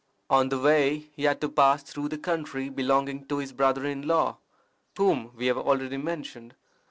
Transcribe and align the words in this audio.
On 0.31 0.49
the 0.49 0.57
way 0.57 1.09
he 1.15 1.25
had 1.25 1.39
to 1.41 1.47
pass 1.49 1.83
through 1.83 2.09
the 2.09 2.17
country 2.17 2.69
belonging 2.69 3.27
to 3.27 3.37
his 3.37 3.53
brother 3.53 3.85
in 3.85 4.07
law, 4.07 4.37
whom 4.97 5.31
we 5.35 5.45
have 5.45 5.59
already 5.59 5.97
mentioned. 5.97 6.55